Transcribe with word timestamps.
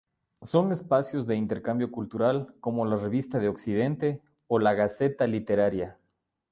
Son 0.41 0.71
espacios 0.71 1.27
de 1.27 1.35
intercambio 1.35 1.91
cultural 1.91 2.55
como 2.59 2.87
la 2.87 2.95
"Revista 2.97 3.37
de 3.37 3.49
Occidente" 3.49 4.23
o 4.47 4.57
"La 4.57 4.73
Gaceta 4.73 5.27
Literaria". 5.27 5.99